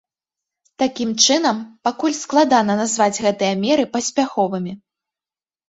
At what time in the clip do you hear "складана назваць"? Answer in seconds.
2.23-3.21